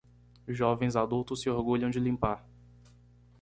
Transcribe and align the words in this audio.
Jovens 0.47 0.95
adultos 0.95 1.35
se 1.43 1.49
orgulham 1.51 1.91
de 1.91 1.99
limpar. 1.99 2.43